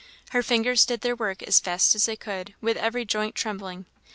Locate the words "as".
1.43-1.59, 1.93-2.07